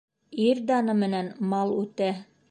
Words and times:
Ир 0.45 0.61
даны 0.69 0.95
менән 1.01 1.29
мал 1.51 1.75
үтә 1.83 2.09